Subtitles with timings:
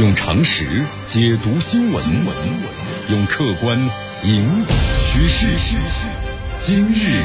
[0.00, 0.64] 用常识
[1.06, 2.02] 解读新闻，
[3.10, 3.78] 用客观
[4.24, 5.46] 引导趋势。
[6.56, 7.22] 今日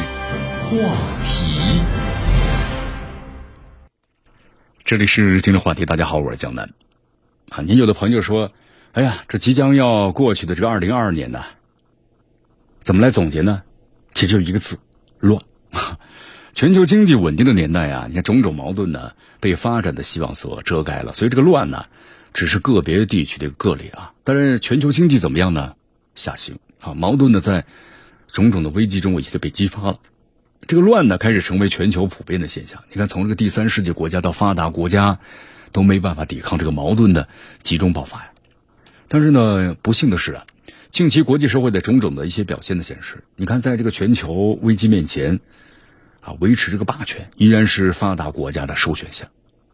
[0.60, 0.76] 话
[1.24, 1.80] 题，
[4.84, 5.86] 这里是今日话题。
[5.86, 6.74] 大家好，我是江南。
[7.48, 8.52] 啊，您有的朋友说
[8.92, 11.46] ：“哎呀，这即将要过去的这个二零二二年呢，
[12.82, 13.62] 怎么来总结呢？
[14.14, 14.80] 其实就一个字：
[15.20, 15.42] 乱。
[16.54, 21.86] 全球经济稳定的年代啊，你看种种矛盾呢，被发展的希望所遮盖了，所以这个乱呢。”
[22.36, 25.76] 只是个别地区的个例啊，但是全球经济怎么样呢？
[26.16, 27.66] 下行啊，矛盾呢在
[28.28, 30.00] 种种的危机中，已经被激发了。
[30.68, 32.84] 这个乱呢，开始成为全球普遍的现象。
[32.90, 35.20] 你看，从这个第三世界国家到发达国家，
[35.72, 37.30] 都没办法抵抗这个矛盾的
[37.62, 38.32] 集中爆发呀。
[39.08, 40.46] 但是呢，不幸的是啊，
[40.92, 45.40] 近期国际社会的种种的一些表现的显示，你看，在这个全球危机面前
[46.20, 49.30] 啊，维持这个霸权依然是发达国家的首选项。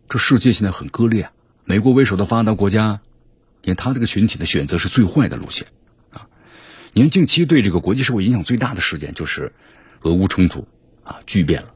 [0.07, 1.31] 这世界现在很割裂啊。
[1.63, 3.01] 美国为首的发达国家，
[3.61, 5.67] 你看他这个群体的选择是最坏的路线，
[6.11, 6.27] 啊，
[6.93, 9.53] 你看近期对这个国际社会影响最大的事件就是
[10.01, 10.67] 俄乌冲突
[11.03, 11.73] 啊巨变了。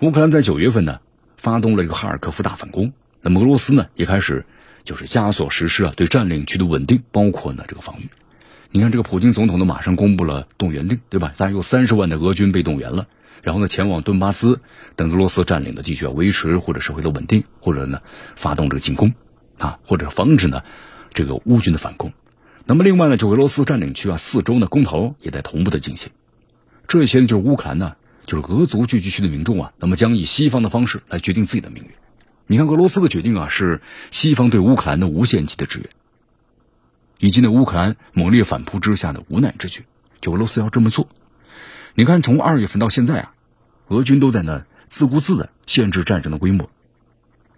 [0.00, 1.00] 乌克兰在九月份呢
[1.36, 4.46] 发动了一个哈尔科夫大反攻，那么俄罗斯呢也开始
[4.84, 8.08] 就是加速实施啊对占领区的稳定，包括呢这个防御。
[8.70, 11.32] 你看这个普京总统呢马上公布了动员令，对吧？
[11.36, 13.06] 大约有三十万的俄军被动员了。
[13.42, 14.60] 然后呢，前往顿巴斯
[14.96, 18.00] 等俄罗斯占领的地区啊，维持或者社会的稳定，或者呢
[18.34, 19.14] 发动这个进攻。
[19.58, 20.62] 啊，或者防止呢
[21.12, 22.12] 这个乌军的反攻。
[22.64, 26.10] 那么另外呢，就俄罗斯占领区啊四周呢公投也在同步的进行。
[26.88, 31.90] 这些呢就是乌克兰呢就是俄族聚居区的民众啊，那么将以西方的方式来决定自己的命运。
[32.48, 35.88] 你看俄罗斯的决定啊，是西方对乌克兰的无限期的支援，
[37.18, 39.84] 以及呢乌克兰猛烈反扑之下的无奈之举。
[40.20, 41.08] 就俄罗斯要这么做。
[41.94, 43.32] 你看从二月份到现在啊，
[43.88, 46.68] 俄军都在那自顾自的限制战争的规模。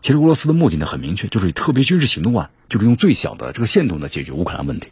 [0.00, 4.88] 其实俄罗斯的目的呢很明确，就是以特别军事行动啊，就是用最小的这个限度呢解决乌克兰问题。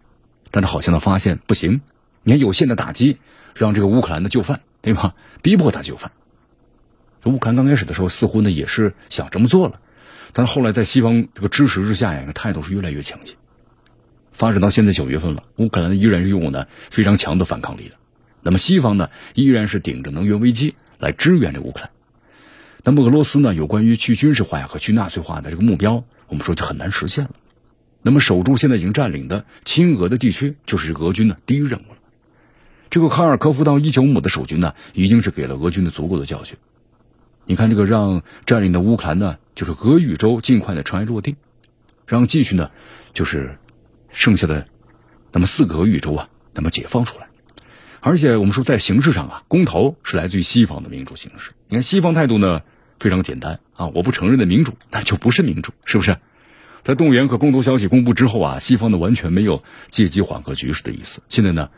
[0.50, 1.80] 但是好像呢发现不行，
[2.22, 3.18] 你看有限的打击
[3.54, 5.14] 让这个乌克兰的就范，对吧？
[5.42, 6.12] 逼迫他就范。
[7.24, 9.80] 乌克兰刚开始的时候似乎呢也是想这么做了，
[10.32, 13.34] 但是后来在西方这个支持之下呀，态度是越来越强硬。
[14.32, 17.94] 发展到现在九月份了，乌克兰依然是拥有呢非常强的反抗力的。
[18.42, 21.90] 那么西方呢依然是顶着能源危机来支援这乌克兰。
[22.88, 23.52] 那么俄罗斯呢？
[23.52, 27.30] 有关于去军事化呀和去纳粹化的这个目标，我们说就很难实现了。
[28.00, 31.98] 那么守住现在已经占领的亲俄的地区，就是俄军的第一任务了。
[32.88, 36.56] 这个哈尔科夫到伊久姆的守军呢，已经是给了俄军的足够的教训。
[37.44, 41.34] 你看，这个让占领的乌克兰呢，就是俄语州尽快的尘埃落定，
[42.06, 42.70] 让继续呢，
[43.12, 43.58] 就是
[44.10, 44.68] 剩下的
[45.32, 47.26] 那么四个俄语州啊，那么解放出来。
[47.98, 51.50] 而且我们说，在形式上啊，公投是来自于西方的民主形式。
[51.66, 52.62] 你看西方态度呢？
[52.98, 53.86] 非常简单啊！
[53.88, 56.16] 我不承认的民主，那就不是民主，是不是？
[56.82, 61.20] 在动员和公投消息公布之后啊，西方呢完全没有借机缓和局势的意思。
[61.28, 61.68] 现在呢，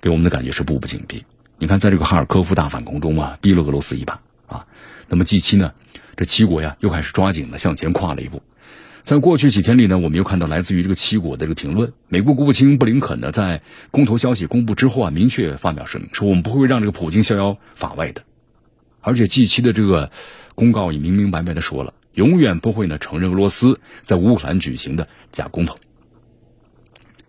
[0.00, 1.24] 给我们的感觉是步步紧逼。
[1.58, 4.66] 你看，在这个哈尔科夫大反攻中啊，逼了俄罗斯一把啊。
[5.08, 5.72] 那么近期呢，
[6.16, 8.42] 这七国呀又开始抓紧的向前跨了一步。
[9.04, 11.92] 在过去几天里呢，我们又看到来自于这个七国的这个评论。
[12.08, 13.62] 美国国务卿布林肯呢，在
[13.92, 18.22] 公投消息公布之后啊，明确发表声明说，我们不会让这个普京逍遥法外的。
[19.06, 20.10] 而且近期的这个。
[20.56, 25.76] 公告也明明白白的说了，永远不会呢承认俄罗斯在乌克兰举行的假公投，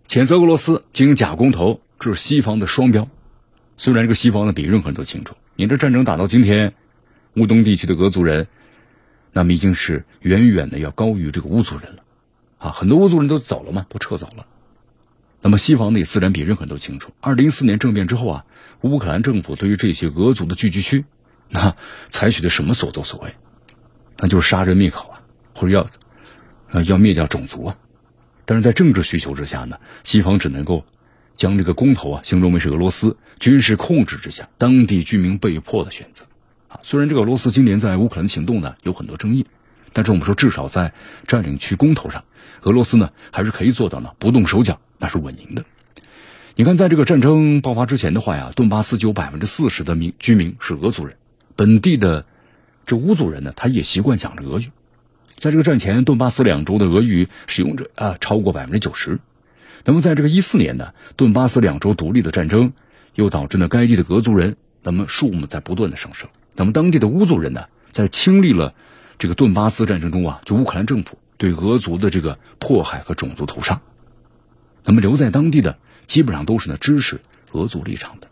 [0.08, 3.10] 谴责俄罗斯进行假公投，这是西方的双标。
[3.76, 6.74] 虽然这个西方呢比任何人都清楚，你这战争打到今天，
[7.36, 8.48] 乌东地区的俄族人，
[9.34, 12.04] 那么已经是远远的要高于这个乌族人了，
[12.60, 14.46] 啊，很多乌族人都走了嘛，都撤走了。
[15.42, 18.46] 那么西方呢也自然比任何人都清楚，二零一四年政变之后啊，
[18.80, 21.04] 乌克兰政府对于这些俄族的聚居区。
[21.50, 21.76] 那
[22.10, 23.34] 采取的什么所作所为，
[24.18, 25.22] 那就是杀人灭口啊，
[25.56, 27.78] 或者要，要灭掉种族啊。
[28.46, 30.86] 但是在政治需求之下呢，西方只能够
[31.36, 36.26] 将这个公投啊形容为是俄罗斯军事控制之下当地居民被迫的选择
[36.68, 36.80] 啊。
[36.84, 39.46] 虽然这个俄罗斯今年在乌克兰的行动呢有很多争议，
[39.94, 40.94] 但是我们说至少在
[41.28, 42.24] 占领区公投上，
[42.62, 45.66] 俄罗斯呢还是可以做到呢不动手脚，那是稳赢的。
[46.56, 51.16] 你看，在这个战争爆发之前的话呀，顿巴斯就有百分之四十的民居民是俄族人。
[51.58, 52.26] 本地的
[52.86, 54.72] 这乌族人呢，他也习惯讲着俄语。
[55.36, 59.20] 在这个战前，顿巴斯两州的俄语使用者啊超过百分之九十。
[59.84, 62.74] 那么在这个一四年呢，顿巴斯两州独立的战争
[63.16, 66.30] 又导致呢该地的俄族人那么数目在不断的上升。
[66.56, 68.74] 那么当地的乌族人呢，在经历了
[69.18, 73.82] 这个顿巴斯战争中啊，就乌克兰政府对俄族的这个迫害和种族屠杀，
[74.86, 77.20] 那么留在当地的基本上都是呢支持
[77.52, 78.28] 俄族立场的。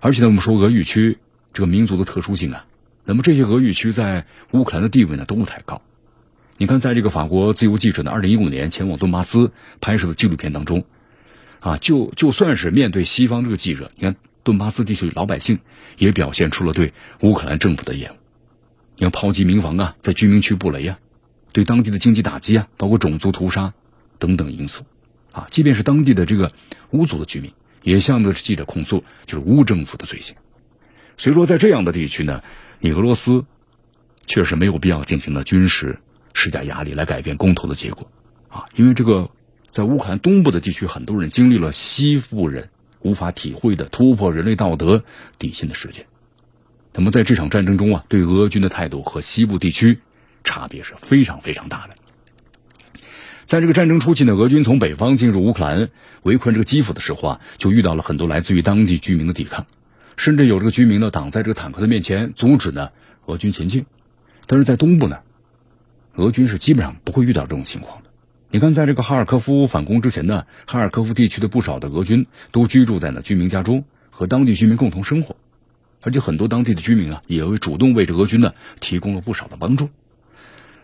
[0.00, 1.18] 而且呢，我们说俄语区。
[1.52, 2.66] 这个民族的特殊性啊，
[3.04, 5.82] 那么这些俄语区在乌克兰的地位呢都不太高。
[6.56, 9.50] 你看，在这个法国自由记者呢，二零一五年前往顿巴斯
[9.80, 10.84] 拍摄的纪录片当中，
[11.60, 15.60] 啊，就就算是面对西方这个记者，你看顿巴斯地区老百姓
[15.96, 16.92] 也表现出了对
[17.22, 18.16] 乌克兰政府的厌恶。
[18.96, 20.98] 你看炮击民房啊，在居民区布雷啊，
[21.52, 23.72] 对当地的经济打击啊，包括种族屠杀
[24.18, 24.84] 等等因素，
[25.32, 26.52] 啊，即便是当地的这个
[26.90, 30.36] 乌族的居民，也向这记者控诉，就是乌政府的罪行。
[31.20, 32.42] 所以说，在这样的地区呢，
[32.78, 33.44] 你俄罗斯
[34.24, 35.98] 确实没有必要进行了军事
[36.32, 38.10] 施加压力来改变公投的结果，
[38.48, 39.30] 啊，因为这个
[39.68, 42.70] 在乌克兰东部的地区，很多人经历了西部人
[43.00, 45.04] 无法体会的突破人类道德
[45.38, 46.06] 底线的事件。
[46.94, 49.98] 那么在这场战争中啊，对俄军的态度和西部地区
[50.42, 53.02] 差别是非常非常大的。
[53.44, 55.90] 在这个战争初期呢，俄军从北方进入乌克兰
[56.22, 59.66] 围困这个基辅的时候啊，就遇到了很多来自于当地居民的抵抗，
[60.20, 62.90] 甚至有这个居民呢挡在这个坦克的面前，阻止呢
[63.24, 63.86] 俄军前进。
[64.46, 65.20] 但是在东部呢，
[66.14, 68.10] 俄军是基本上不会遇到这种情况的。
[68.50, 75.36] 你看，在这个哈尔科夫反攻之前呢，哈尔科夫地区的不少的俄军都居住在呢居民家中，和当地居民共同生活。
[76.02, 79.88] 而且很多当地的居民啊，也为主动为这俄军呢提供了不少的帮助。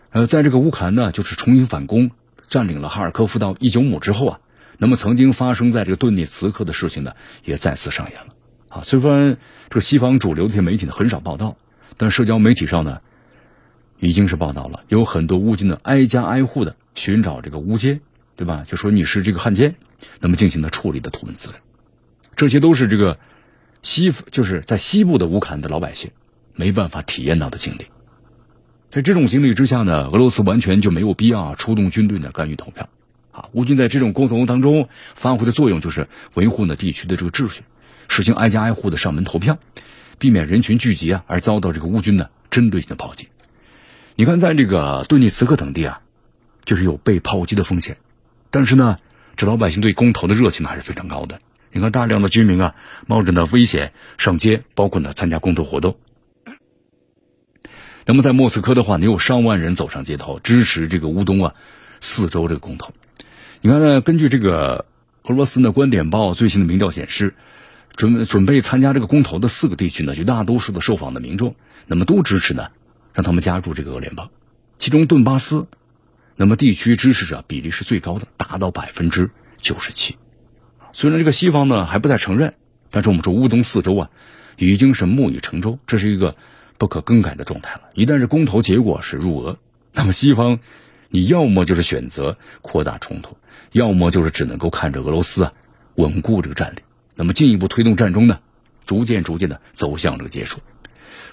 [0.09, 2.09] 呃，在这个乌克兰呢，就是重新反攻，
[2.47, 4.39] 占领了哈尔科夫到伊久姆之后啊，
[4.79, 7.13] 那么曾经发生在这个顿涅茨克的事情呢，
[7.45, 8.33] 也再次上演了。
[8.69, 9.37] 啊，虽然
[9.69, 11.57] 这个西方主流的媒体呢很少报道，
[11.97, 13.01] 但社交媒体上呢，
[13.99, 18.01] 已经是报道了，有很多乌军呢挨家挨户的寻找这个乌奸，
[18.35, 18.65] 对吧？
[18.67, 19.75] 就说你是这个汉奸，
[20.19, 21.57] 那么进行了处理的图文资料，
[22.35, 23.17] 这些都是这个。
[23.83, 26.11] 西就是在西部的乌克兰的老百姓
[26.55, 27.85] 没办法体验到的经历，
[28.89, 32.89] 在这种经历之下呢，俄罗斯完全就没有必要出动军队呢干预投票，
[33.31, 37.61] 啊，乌军在这种沟通当中发挥的作用就是维护呢地区的这个秩序，
[38.07, 39.57] 实行挨家挨户的上门投票，
[40.17, 43.27] 避免人群聚集啊而遭到这个乌军呢针对性的炮击。
[44.15, 46.01] 你看，在这个顿涅茨克等地啊，
[46.65, 47.97] 就是有被炮击的风险，
[48.49, 48.97] 但是呢，
[49.35, 51.39] 这老百姓对公投的热情呢还是非常高的。
[51.71, 52.75] 你看，大量的居民啊，
[53.05, 55.97] 冒着呢危险上街，包括呢参加公投活动。
[58.05, 61.53] 那么在莫斯科的话，你有上万人走上街头支持这个乌东啊
[61.99, 62.93] 四周这个公投。
[63.61, 64.85] 你看呢，根据这个
[65.23, 67.35] 俄罗斯的观点报最新的民调显示，
[67.97, 71.55] 准准备参加这个公投的四个地区呢，绝大多数的受访的民众，
[71.87, 72.69] 那么都支持呢
[73.11, 74.29] 让他们加入这个俄联邦。
[74.77, 75.67] 其中顿巴斯，
[76.35, 80.15] 那么地区支持者比例是最高的，达到百分之九十七。
[80.93, 82.53] 虽然这个西方呢还不太承认，
[82.91, 84.09] 但是我们说乌东四州啊，
[84.57, 86.35] 已经是木已成舟，这是一个
[86.77, 87.81] 不可更改的状态了。
[87.95, 89.57] 一旦是公投结果是入俄，
[89.91, 90.59] 那么西方
[91.09, 93.37] 你要么就是选择扩大冲突，
[93.71, 95.53] 要么就是只能够看着俄罗斯啊
[95.95, 96.81] 稳固这个战力，
[97.17, 98.39] 那么进一步推动战争呢，
[98.85, 100.59] 逐渐逐渐的走向这个结束。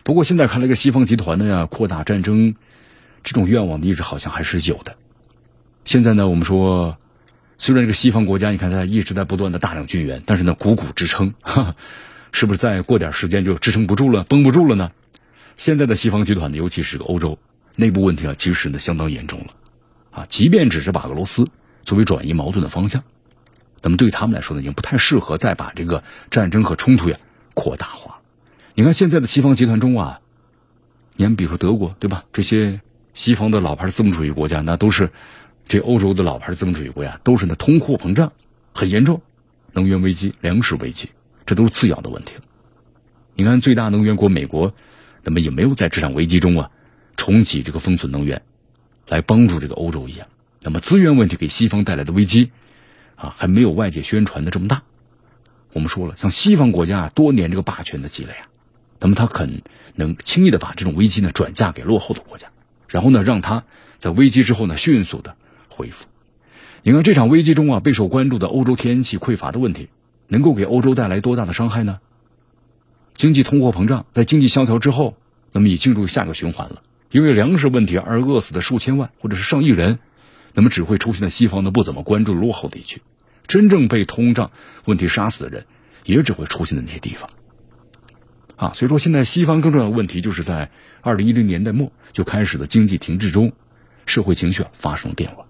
[0.02, 2.56] 不过现在看来，这个西方集团呢呀扩大战争
[3.22, 4.96] 这种愿望一直好像还是有的。
[5.84, 6.98] 现在呢，我们说。
[7.56, 11.32] 虽然这个西方国家，你看它一直在不断的大量军援，但是呢，苦苦支撑，
[12.32, 14.90] 是不是再过点时间就支撑不住了，绷不住了呢？
[15.56, 17.38] 现在的西方集团呢，尤其是个欧洲
[17.76, 19.46] 内部问题啊，其实呢相当严重了，
[20.10, 21.48] 啊，即便只是把俄罗斯
[21.84, 23.04] 作为转移矛盾的方向，
[23.84, 27.16] 那么对他们来说呢，已经不太适合再把这个战争和冲突呀
[27.54, 28.18] 扩大化。
[28.74, 30.20] 你看现在的西方集团中啊，
[31.14, 32.24] 你看比如说德国对吧？
[32.32, 32.80] 这些
[33.12, 35.12] 西方的老牌资本主义国家，那都是。
[35.66, 38.30] 这欧洲的老牌资本主义国家都是那通货膨胀
[38.74, 39.22] 很严重，
[39.72, 41.08] 能源危机、粮食危机，
[41.46, 42.34] 这都是次要的问题。
[43.34, 44.74] 你看，最大能源国美国，
[45.22, 46.70] 那么也没有在这场危机中啊
[47.16, 48.42] 重启这个封存能源，
[49.08, 50.26] 来帮助这个欧洲一样。
[50.60, 52.50] 那么资源问题给西方带来的危机
[53.16, 54.82] 啊，还没有外界宣传的这么大。
[55.72, 58.48] 我们说了，像西方国家啊多年这个霸权的积累啊，
[59.00, 59.62] 那么他肯
[59.94, 62.48] 能轻易的把这种危机呢转嫁给落后的国家，
[62.88, 63.64] 然后呢让他
[63.98, 65.36] 在危机之后呢迅速的。
[65.76, 66.06] 恢复，
[66.84, 69.88] 你看这场危机中啊，备受关注的欧洲天然气匮乏的问题，
[70.28, 71.98] 能够给欧洲带来多大的伤害呢？
[73.16, 75.16] 经济通货膨胀，在经济萧条之后，
[75.50, 76.80] 那么已进入下个循环了。
[77.10, 79.98] 因为粮食问题而饿死的数千万或者是上亿人，
[80.54, 83.02] 那么只会出现在西方的不怎么关注落后地区。
[83.46, 84.52] 真正被通胀
[84.86, 85.66] 问题杀死的人，
[86.04, 87.28] 也只会出现在那些地方。
[88.56, 90.70] 啊，所以说现在西方更重要的问题，就是在
[91.02, 93.52] 二零一零年代末就开始的经济停滞中，
[94.06, 95.44] 社会情绪发生了变化。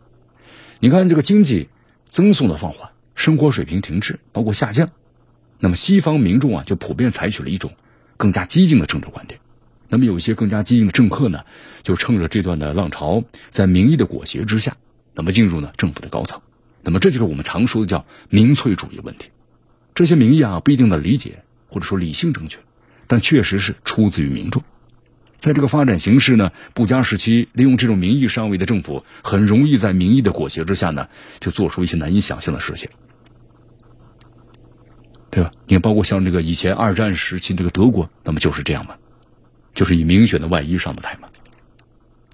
[0.80, 1.68] 你看这个经济
[2.08, 4.90] 增速的放缓，生活水平停滞，包括下降，
[5.58, 7.74] 那么西方民众啊就普遍采取了一种
[8.16, 9.38] 更加激进的政治观点。
[9.88, 11.44] 那么有一些更加激进的政客呢，
[11.82, 14.76] 就趁着这段的浪潮，在民意的裹挟之下，
[15.14, 16.40] 那么进入呢政府的高层。
[16.82, 19.30] 那么这就是我们常说的叫民粹主义问题。
[19.94, 22.58] 这些民意啊不一定的理解或者说理性正确，
[23.06, 24.62] 但确实是出自于民众。
[25.38, 32.88] 在这个发展形势呢不佳时期，利用这种民意上位的政府，很容易在民意的裹挟之下呢，就做出一些难以想象的事情，
[35.30, 35.50] 对吧？
[35.66, 38.96] 你看，包括像这个以前二战时期这个德国，那么就是这样嘛，
[39.74, 41.28] 就是以民选的外衣上的台嘛。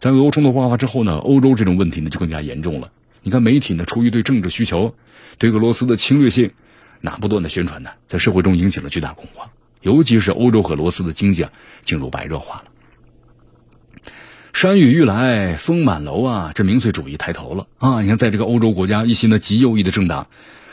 [0.00, 2.90] 在俄乌冲突爆发之后呢，欧洲这种问题呢就更加严重了。
[3.22, 4.94] 你看，媒体呢出于对政治需求，
[5.36, 6.52] 对俄罗斯的侵略性，
[7.02, 9.50] 那不断的宣传呢，在社会中引起了巨大恐慌，
[9.82, 11.52] 尤其是欧洲和俄罗斯的经济啊
[11.84, 12.64] 进入白热化了。
[14.54, 16.52] 山雨欲来风满楼啊！
[16.54, 18.00] 这民粹主义抬头了啊！
[18.00, 20.28] 你看，在这个欧洲国家，一些呢极右翼的政党，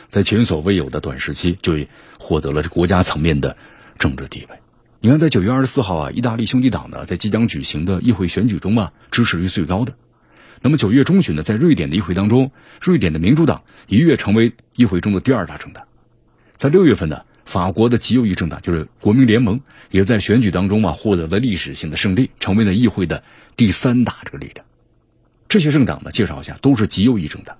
[0.08, 1.74] 在前所未有的短时期就
[2.18, 3.54] 获得了这国家层面的
[3.98, 4.56] 政治地位。
[5.00, 9.94] 你看，在九月二十四号啊，意大利兄弟党呢在即将举行的议会选举中啊，支持率最高的。
[10.60, 12.50] 那么九月中旬呢，在瑞典的议会当中，
[12.80, 15.84] 瑞典的民主党一跃成为议会中的第二大政党。
[16.56, 19.60] 在六月份呢，法国的极右翼政党就是国民联盟，
[19.92, 23.22] 也在选举当中啊获得了历史性的胜利，成为了议会的。
[23.56, 24.66] 第三大这个力量，
[25.48, 27.56] 这些政党呢，介绍一下，都是极右翼政党。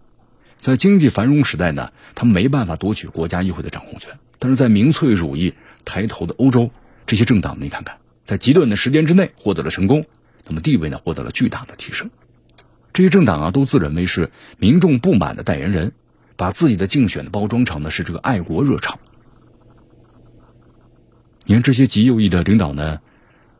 [0.58, 4.18] 在经济繁荣时代呢，他们没办法夺取国家议会的掌控权。
[4.40, 5.54] 但是在民粹主义
[5.84, 6.70] 抬头的欧洲，
[7.08, 7.96] 这些政党，你看看，
[8.26, 10.04] 在极短的时间之内获得了成功，
[10.46, 12.10] 那么地位呢，获得了巨大的提升。
[12.92, 15.92] 这些政党啊，都自认为是民众不满的代言人，
[16.36, 18.98] 把自己的竞选的包装成的是这个爱国热潮。
[21.46, 23.00] 你看这些极右翼的领导呢，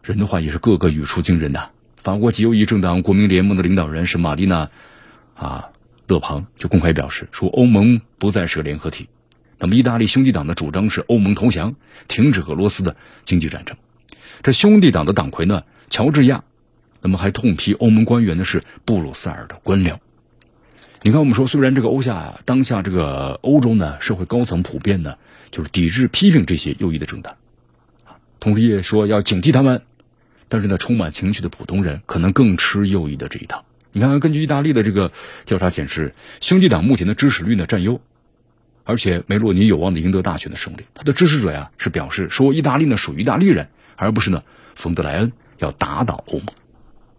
[0.02, 1.71] 人的话也是个个语出惊人的。
[1.97, 4.69] 法国极右翼政党国民联盟的领导人是玛丽娜，
[5.35, 5.71] 啊，
[6.07, 9.09] 勒庞就公开表示说，欧盟不再是个联合体。
[9.59, 11.75] 那么，意大利兄弟党的主张是欧盟投降，
[12.07, 13.77] 停止俄罗斯的经济战争。
[14.43, 16.45] 这兄弟党的党魁呢，乔治亚，
[17.00, 19.99] 那么还痛批欧盟官员呢是布鲁塞尔的官僚。
[21.03, 25.17] 你看，我们说，虽然这个欧夏当下这个欧洲呢，社会高层普遍呢
[25.50, 27.37] 就是抵制批评这些右翼的政党，
[28.41, 29.83] 同时也说要警惕他们。
[30.49, 33.65] 但是呢，充满情绪的普通人可能更吃右翼的这一套。
[33.93, 35.12] 你看，根据意大利的这个
[35.47, 38.00] 调查显示，兄弟党目前的支持率呢占优，
[38.88, 40.87] 而且梅洛尼有望的赢得大选的胜利。
[40.95, 44.42] 他的支持者呀是表示说，意大利呢属于意大利人，而不是呢
[44.75, 46.47] 冯德莱恩要打倒欧盟。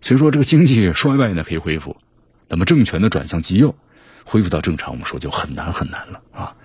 [0.02, 1.96] 所以说，这个经济衰败呢可以恢复，
[2.48, 3.76] 那么政权的转向极右，
[4.24, 6.56] 恢复到正常，我们说就很难很难了啊。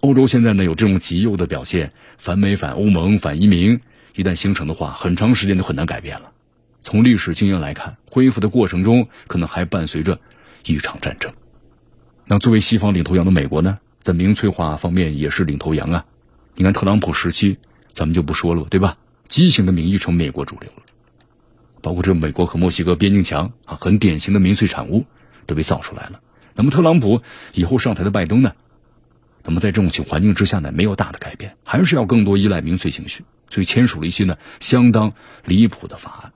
[0.00, 3.80] 欧洲现在呢有这种极右的表现，反美、反欧盟、反移民。
[4.14, 6.32] 一旦形成的话，很长时间都很难改变了。
[6.82, 10.20] 从历史经验来看，恢复的过程中可能还伴随着
[10.66, 11.32] 一场战争。
[12.26, 16.04] 那作为西方领头羊的美国呢，在民粹化方面也是领头羊啊。
[16.54, 17.58] 你看特朗普时期，
[17.92, 18.98] 咱们就不说了，对吧？
[19.28, 20.82] 畸形的民意成美国主流了，
[21.80, 25.06] 包括这美国和墨西哥边境墙啊，很典型的民粹产物
[25.46, 26.20] 都被造出来了。
[26.54, 27.22] 那么特朗普
[27.54, 28.52] 以后上台的拜登呢？
[29.44, 33.24] 那么在这种环境之下呢，没有大的改变，还是要更多依赖民粹情绪。
[33.50, 35.12] 所以签署了一些呢相当
[35.44, 36.32] 离谱的法案，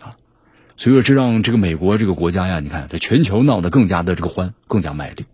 [0.00, 0.16] 啊，
[0.76, 5.26] 所以说这让这个美国这个国家呀，你看在全球闹得更加的这个欢，更加卖力，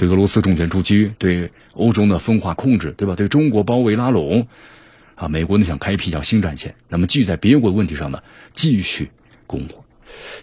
[0.00, 3.16] 对俄罗斯重拳出击，对欧洲呢分化控制，对吧？
[3.16, 4.46] 对中国包围拉拢，
[5.14, 8.22] 啊，美国呢想开辟一条新战线，那么继续在别国问题上呢
[8.54, 9.10] 继续
[9.46, 9.84] 攻火。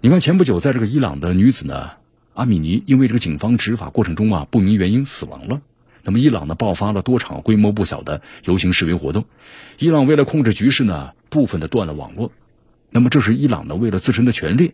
[0.01, 1.93] 你看前不久在这个伊朗的女子呢
[2.35, 5.61] 阿米尼，因为这个警方执法过程中啊不明原因死亡了。
[6.03, 9.25] 那么，伊朗呢爆发了多场规模不小的游行示威活动。
[9.79, 12.31] 伊朗为了控制局势呢，部分的断了网络。
[12.91, 14.73] 那么，这是伊朗呢为了自身的权利，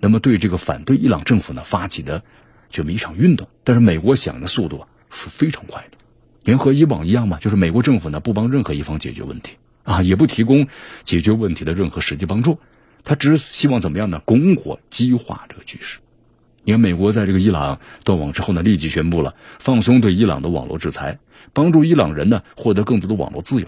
[0.00, 2.22] 那么对这个反对伊朗政府呢发起的
[2.72, 3.48] 这么一场运动。
[3.62, 5.98] 但是，美国响应的速度是非常快的，
[6.42, 9.52] 连和以往一样嘛，就是美国政府呢不帮任何一方解决问题
[9.84, 10.66] 啊，也不提供
[11.02, 12.58] 解决问题的任何实际帮助，
[13.04, 14.20] 他只希望怎么样呢？
[14.24, 16.00] 拱火激化这个局势。
[16.64, 21.18] 你看，美国在这个伊朗断网之后呢，立即宣布了放松对伊朗的网络制裁，
[21.52, 23.66] 帮助伊朗人呢获得更多的网络自由。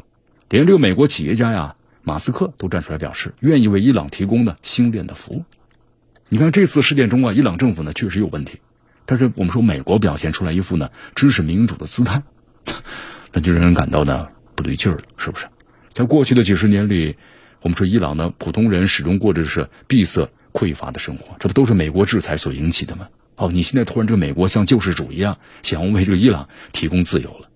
[0.49, 5.45] 连这个美国企业家呀，马斯克都站出来表示，愿意为伊朗提供呢星链的服务。
[6.29, 8.61] 你看这次事件中啊，伊朗政府呢确实有问题，
[9.07, 12.23] 但是我们说美国表现出来一副呢支持民主的姿态，
[13.33, 15.47] 那就让人感到呢不对劲儿了，是不是？
[15.93, 17.17] 在过去的几十年里，
[17.61, 20.29] 我们说伊朗的普通人始终过着是闭塞。
[20.55, 23.09] 匮乏的生活，这不都是美国制裁所引起的吗？
[23.35, 27.49] 哦，你现在突然这美国像救世主一样，想要为这个伊朗提供自由了。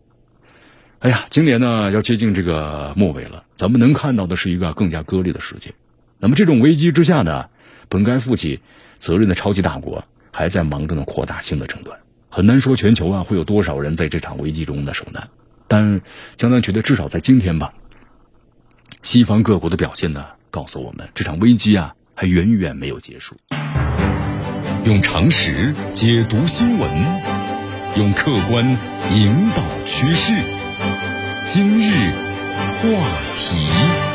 [0.98, 5.74] 哎呀，今年呢要接近这个末尾了，咱们能看到的是一个更加割裂的世界。
[6.18, 7.50] 那么这种危机之下呢，
[7.88, 8.58] 本该负起
[8.98, 10.04] 责任的超级大国
[10.38, 15.30] 还在忙着呢扩大新的争端，很难说全球啊会有多少人在这场危机中的受难。
[15.66, 16.00] 但
[16.36, 17.74] 江南觉得至少在今天吧，
[19.02, 21.94] 西方各国的表现呢告诉我们，这场危机啊。
[22.20, 23.36] 还远远没有结束。
[24.84, 26.90] 用常识解读新闻，
[27.96, 28.66] 用客观
[29.14, 30.32] 引导趋势。
[31.46, 32.10] 今日
[32.82, 32.88] 话
[33.36, 34.07] 题。